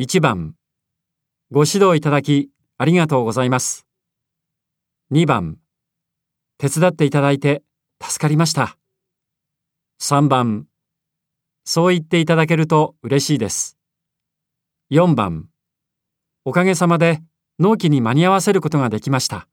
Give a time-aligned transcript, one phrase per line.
[0.00, 0.54] 1番
[1.50, 3.86] ご指導いただきありがとうございます。
[5.12, 5.58] 2番
[6.56, 7.62] 手伝っていただいて
[8.02, 8.78] 助かりました。
[10.00, 10.68] 3番
[11.66, 13.76] そう言っていただけると嬉しいです。
[14.90, 15.50] 4番
[16.46, 17.20] おかげさまで
[17.58, 19.48] 納期に間に合わせることができました。